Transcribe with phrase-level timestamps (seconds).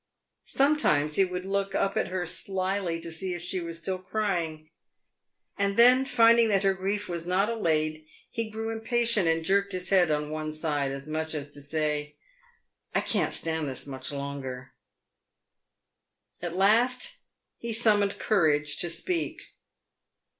[0.47, 4.67] Sometimes he would look up at her slyly to see if she were still crying,
[5.59, 9.73] and then finding that her grief was not allayed, he grew im patient and jerked
[9.73, 12.15] his head on one side, as much as to say,"
[12.95, 14.73] I can't stand this much longer."
[16.41, 17.17] At last
[17.59, 19.39] he summoned courage to speak.